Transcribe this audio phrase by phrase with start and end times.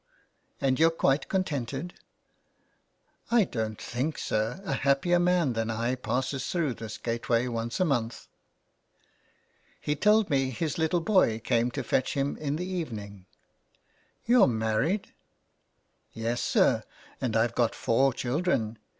[0.61, 1.93] "And you're quite contented?""
[3.31, 7.79] I don't think, sir, a happier man than I passes through this gate way once
[7.79, 8.27] a month."
[9.79, 13.27] He told me his little boy came to fetch him in the evening.
[14.25, 15.13] "You're married?"''
[16.13, 16.81] Yes, sir,
[17.21, 18.79] and Pve got four children.